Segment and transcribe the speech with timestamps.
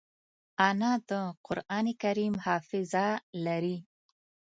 [0.67, 1.11] انا د
[1.45, 3.07] قرانکریم حافظه
[3.45, 3.77] لري